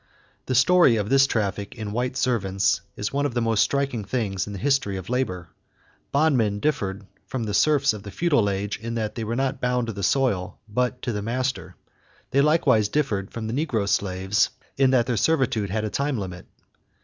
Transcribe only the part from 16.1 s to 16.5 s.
limit.